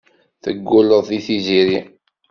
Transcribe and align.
Teggulleḍ 0.43 1.03
deg 1.09 1.21
Tiziri. 1.25 1.79